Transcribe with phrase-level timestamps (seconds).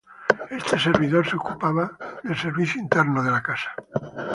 [0.59, 3.71] Este servidor se ocupaba del servicio interno de la casa.